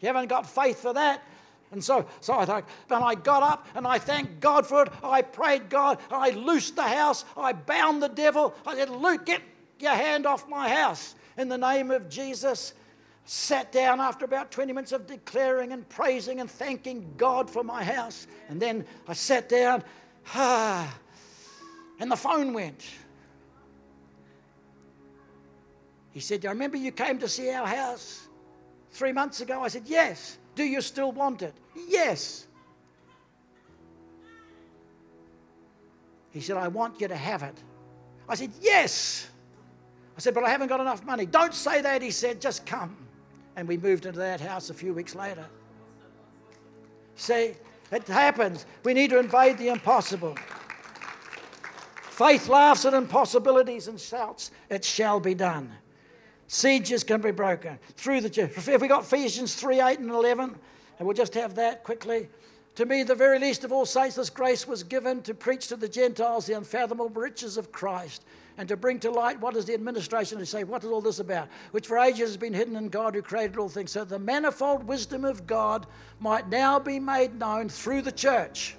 [0.00, 1.22] You haven't got faith for that,
[1.74, 4.92] and so, so I thought, and I got up and I thanked God for it.
[5.02, 5.98] I prayed God.
[6.08, 7.24] I loosed the house.
[7.36, 8.54] I bound the devil.
[8.64, 9.42] I said, Luke, get
[9.80, 12.74] your hand off my house in the name of Jesus.
[13.24, 17.82] Sat down after about 20 minutes of declaring and praising and thanking God for my
[17.82, 18.28] house.
[18.48, 19.82] And then I sat down,
[20.32, 20.96] ah,
[21.98, 22.84] and the phone went.
[26.12, 28.28] He said, Do you remember you came to see our house
[28.92, 29.60] three months ago?
[29.62, 30.38] I said, Yes.
[30.54, 31.54] Do you still want it?
[31.74, 32.46] Yes.
[36.30, 37.56] He said, I want you to have it.
[38.28, 39.28] I said, Yes.
[40.16, 41.26] I said, But I haven't got enough money.
[41.26, 42.96] Don't say that, he said, just come.
[43.56, 45.46] And we moved into that house a few weeks later.
[47.16, 47.54] See,
[47.92, 48.66] it happens.
[48.82, 50.36] We need to invade the impossible.
[52.02, 55.72] Faith laughs at impossibilities and shouts, It shall be done.
[56.46, 58.52] Sieges can be broken through the church.
[58.56, 60.56] If we got Ephesians 3 8 and 11,
[60.98, 62.28] and we'll just have that quickly.
[62.76, 65.76] To me, the very least of all saints, this grace was given to preach to
[65.76, 68.24] the Gentiles the unfathomable riches of Christ
[68.58, 71.20] and to bring to light what is the administration to say, what is all this
[71.20, 71.48] about?
[71.70, 74.84] Which for ages has been hidden in God who created all things, so the manifold
[74.84, 75.86] wisdom of God
[76.18, 78.76] might now be made known through the church.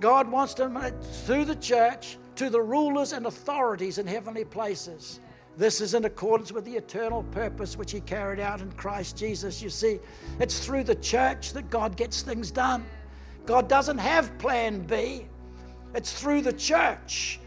[0.00, 5.20] God wants to make through the church to the rulers and authorities in heavenly places.
[5.56, 9.62] This is in accordance with the eternal purpose which He carried out in Christ Jesus.
[9.62, 9.98] You see,
[10.38, 12.84] it's through the church that God gets things done.
[13.46, 15.26] God doesn't have plan B,
[15.94, 17.40] it's through the church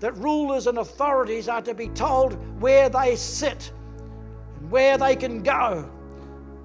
[0.00, 3.70] that rulers and authorities are to be told where they sit
[4.58, 5.88] and where they can go.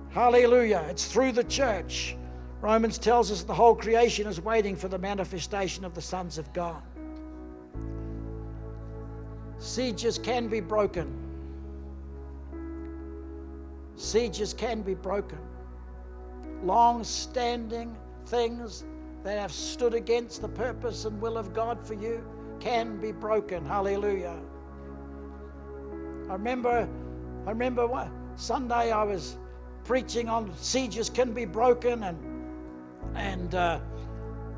[0.10, 0.84] Hallelujah.
[0.90, 2.16] It's through the church.
[2.62, 6.52] Romans tells us the whole creation is waiting for the manifestation of the sons of
[6.54, 6.82] God.
[9.60, 11.12] Sieges can be broken.
[13.96, 15.40] Sieges can be broken.
[16.64, 17.96] Long standing
[18.28, 18.86] things
[19.24, 22.24] that have stood against the purpose and will of God for you
[22.60, 23.66] can be broken.
[23.66, 24.40] Hallelujah.
[26.30, 26.88] I remember,
[27.46, 29.38] I remember one Sunday I was
[29.84, 32.18] preaching on sieges can be broken, and
[33.16, 33.80] and uh,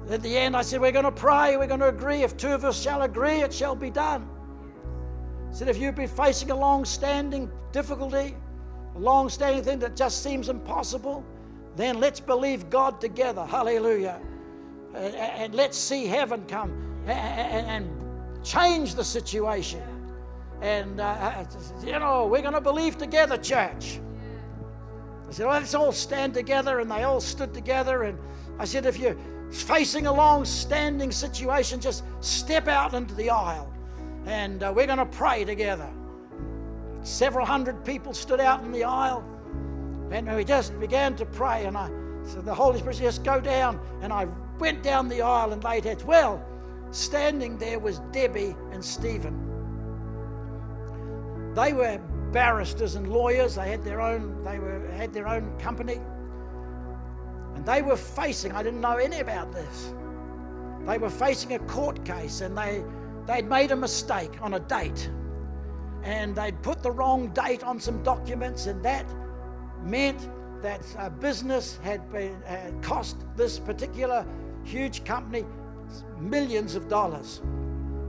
[0.09, 2.23] at the end I said we're going to pray, we're going to agree.
[2.23, 4.27] If two of us shall agree, it shall be done.
[5.51, 8.35] Said if you've been facing a long-standing difficulty,
[8.95, 11.25] a long-standing thing that just seems impossible,
[11.75, 13.45] then let's believe God together.
[13.45, 14.19] Hallelujah.
[14.95, 16.71] And, and let's see heaven come
[17.07, 19.81] and, and change the situation.
[20.61, 21.45] And, uh,
[21.83, 23.99] you know, we're going to believe together, church.
[25.27, 26.79] I said, well, let's all stand together.
[26.79, 28.03] And they all stood together.
[28.03, 28.19] And
[28.57, 29.17] I said, if you're
[29.51, 33.73] facing a long standing situation, just step out into the aisle.
[34.25, 35.89] And uh, we're going to pray together.
[37.03, 39.23] Several hundred people stood out in the aisle.
[40.11, 41.65] And we just began to pray.
[41.65, 41.89] And I
[42.23, 43.79] said, the Holy Spirit just go down.
[44.01, 44.27] And I
[44.59, 46.03] went down the aisle and laid heads.
[46.03, 46.43] Well,
[46.91, 49.45] standing there was Debbie and Stephen.
[51.55, 51.99] They were
[52.31, 53.55] barristers and lawyers.
[53.55, 55.99] They had their own, they were, had their own company.
[57.55, 59.93] And they were facing, I didn't know any about this.
[60.85, 62.83] They were facing a court case and they,
[63.29, 65.09] they'd made a mistake on a date.
[66.03, 69.05] And they'd put the wrong date on some documents, and that
[69.83, 70.29] meant
[70.61, 70.81] that
[71.19, 72.41] business had been
[72.81, 74.25] cost this particular
[74.63, 75.45] huge company
[76.19, 77.41] millions of dollars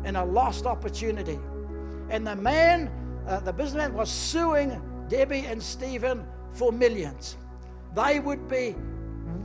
[0.04, 1.38] in a lost opportunity.
[2.08, 2.90] And the man
[3.26, 7.36] uh, the businessman was suing Debbie and Stephen for millions.
[7.94, 8.74] They would be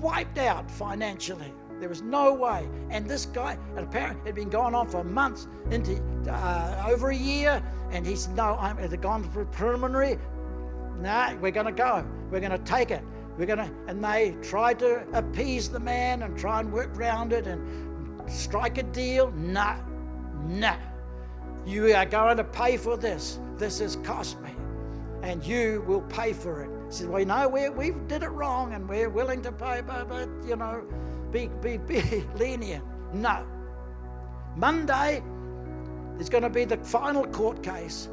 [0.01, 1.53] wiped out financially.
[1.79, 2.67] There was no way.
[2.89, 7.61] And this guy, apparently, had been going on for months, into uh, over a year.
[7.91, 10.17] And he said, "No, I'm it gone for preliminary.
[10.99, 12.05] Nah, we're going to go.
[12.31, 13.03] We're going to take it.
[13.37, 17.33] We're going to." And they tried to appease the man and try and work around
[17.33, 19.31] it and strike a deal.
[19.31, 19.77] Nah,
[20.47, 20.77] nah.
[21.65, 23.39] You are going to pay for this.
[23.57, 24.51] This has cost me,
[25.23, 26.69] and you will pay for it.
[26.87, 29.81] He said, Well, you know, we, we did it wrong and we're willing to pay,
[29.85, 30.83] but, but you know,
[31.31, 32.83] be, be, be lenient.
[33.13, 33.45] No.
[34.55, 35.21] Monday,
[36.15, 38.09] there's going to be the final court case,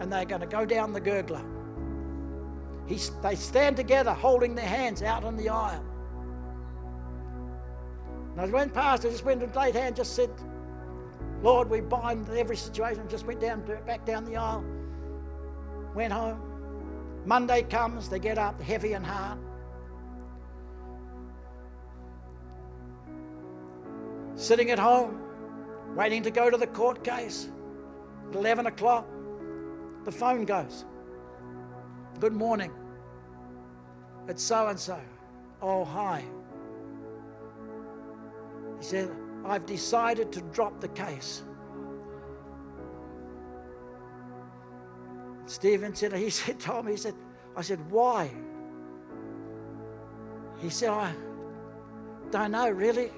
[0.00, 1.44] and they're going to go down the gurgler.
[2.86, 5.84] He, they stand together holding their hands out on the aisle.
[8.32, 10.30] And I went past, I just went and laid hand, just said,
[11.42, 13.06] Lord, we bind every situation.
[13.08, 14.64] Just went down, back down the aisle,
[15.94, 16.40] went home.
[17.24, 19.38] Monday comes, they get up heavy and hard.
[24.36, 25.20] Sitting at home,
[25.94, 27.48] waiting to go to the court case.
[28.30, 29.06] At 11 o'clock,
[30.04, 30.84] the phone goes.
[32.18, 32.72] Good morning.
[34.28, 34.98] It's so and so.
[35.62, 36.24] Oh, hi.
[38.78, 39.10] He said,
[39.44, 41.42] I've decided to drop the case.
[45.46, 47.14] Stephen said, he said, told me, he said,
[47.56, 48.30] I said, why?
[50.60, 51.12] He said, I
[52.30, 53.10] don't know really.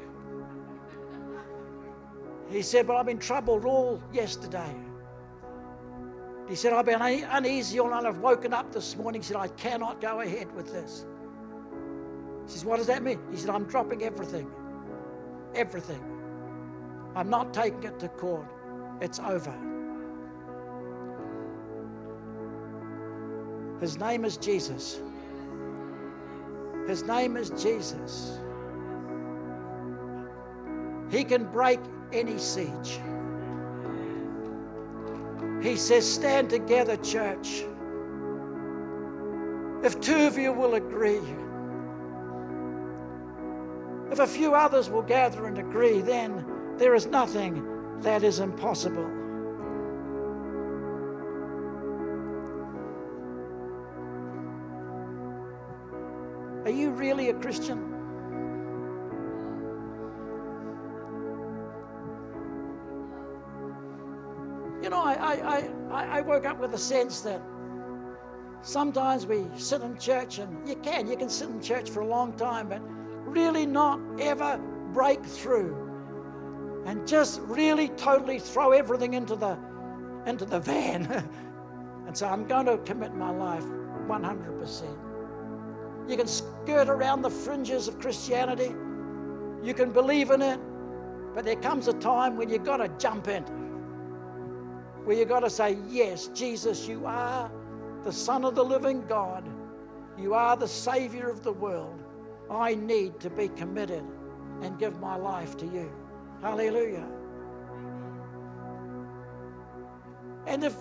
[2.48, 4.74] He said, but I've been troubled all yesterday.
[6.48, 8.04] He said, I've been uneasy all night.
[8.04, 9.20] I've woken up this morning.
[9.20, 11.04] He said, I cannot go ahead with this.
[12.46, 13.18] He says, What does that mean?
[13.32, 14.48] He said, I'm dropping everything.
[15.54, 16.00] Everything.
[17.16, 18.46] I'm not taking it to court.
[19.00, 19.54] It's over.
[23.80, 25.00] His name is Jesus.
[26.86, 28.38] His name is Jesus.
[31.10, 31.80] He can break
[32.12, 33.00] any siege.
[35.62, 37.64] He says, Stand together, church.
[39.82, 41.20] If two of you will agree,
[44.10, 46.44] if a few others will gather and agree, then
[46.76, 47.64] there is nothing
[48.00, 49.10] that is impossible.
[56.64, 57.95] Are you really a Christian?
[65.16, 67.42] I, I, I, I woke up with a sense that
[68.62, 72.06] sometimes we sit in church, and you can, you can sit in church for a
[72.06, 72.82] long time, but
[73.26, 74.60] really not ever
[74.92, 75.86] break through
[76.86, 79.58] and just really totally throw everything into the
[80.26, 81.06] into the van.
[82.06, 83.64] and so I'm going to commit my life
[84.06, 84.82] 100%.
[86.08, 88.74] You can skirt around the fringes of Christianity.
[89.62, 90.60] You can believe in it,
[91.34, 93.44] but there comes a time when you've got to jump in.
[95.06, 97.48] Where you've got to say, Yes, Jesus, you are
[98.02, 99.48] the Son of the living God.
[100.18, 102.02] You are the Savior of the world.
[102.50, 104.04] I need to be committed
[104.62, 105.92] and give my life to you.
[106.42, 107.06] Hallelujah.
[110.46, 110.74] And if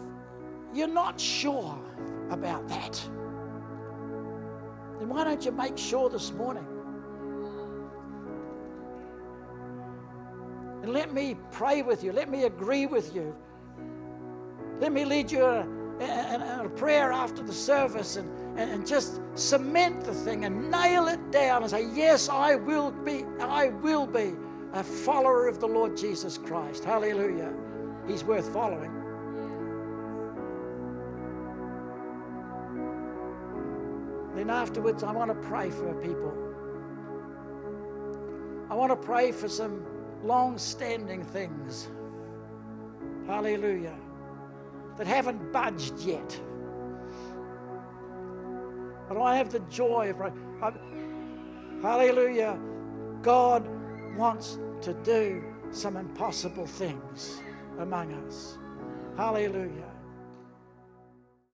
[0.73, 1.77] you're not sure
[2.31, 2.93] about that,
[4.97, 6.65] then why don't you make sure this morning?
[10.81, 12.11] And let me pray with you.
[12.11, 13.35] Let me agree with you.
[14.79, 15.67] Let me lead you a,
[16.01, 21.31] a, a prayer after the service and, and just cement the thing and nail it
[21.31, 24.33] down and say, Yes, I will be, I will be
[24.73, 26.83] a follower of the Lord Jesus Christ.
[26.83, 27.53] Hallelujah.
[28.07, 28.91] He's worth following.
[34.35, 36.33] Then afterwards, I want to pray for people.
[38.69, 39.85] I want to pray for some
[40.23, 41.87] long standing things.
[43.27, 43.95] Hallelujah.
[44.97, 46.39] That haven't budged yet.
[49.07, 50.73] But I have the joy of.
[51.81, 52.59] Hallelujah.
[53.21, 53.67] God
[54.17, 57.41] wants to do some impossible things
[57.79, 58.57] among us.
[59.17, 59.94] Hallelujah.